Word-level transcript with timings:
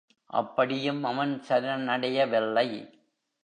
அப்படியும் 0.25 1.03
அவன் 1.03 1.41
சரணடையவில்லை. 1.49 2.67